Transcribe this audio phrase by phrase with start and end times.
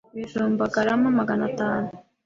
[0.15, 1.89] Ibijumba garama Magana atanu